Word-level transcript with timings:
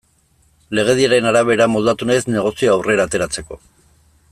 Legediaren 0.77 1.27
arabera 1.31 1.67
moldatu 1.75 2.09
naiz 2.11 2.23
negozioa 2.37 2.79
aurrera 2.79 3.07
ateratzeko. 3.11 3.61